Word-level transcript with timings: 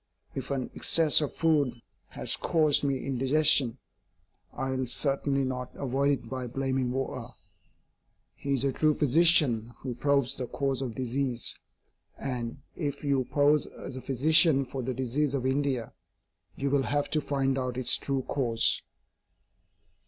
If 0.33 0.49
an 0.49 0.71
excess 0.73 1.21
of 1.21 1.35
food 1.35 1.79
has 2.07 2.35
caused 2.35 2.83
me 2.83 3.05
indigestion, 3.05 3.77
I 4.51 4.71
will 4.71 4.87
certainly 4.87 5.43
not 5.43 5.69
avoid 5.75 6.09
it 6.23 6.27
by 6.27 6.47
blaming 6.47 6.89
water. 6.91 7.27
He 8.33 8.55
is 8.55 8.63
a 8.63 8.73
true 8.73 8.95
physician 8.95 9.73
who 9.77 9.93
probes 9.93 10.37
the 10.37 10.47
cause 10.47 10.81
of 10.81 10.95
disease 10.95 11.55
and, 12.17 12.63
if 12.75 13.03
you 13.03 13.25
pose 13.25 13.67
as 13.67 13.95
a 13.95 14.01
physician 14.01 14.65
for 14.65 14.81
the 14.81 14.95
disease 14.95 15.35
of 15.35 15.45
India, 15.45 15.93
you 16.55 16.71
will 16.71 16.81
have 16.87 17.07
to 17.11 17.21
find 17.21 17.59
out 17.59 17.77
its 17.77 17.95
true 17.99 18.23
cause. 18.27 18.81